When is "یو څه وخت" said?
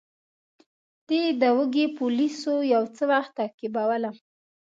2.73-3.31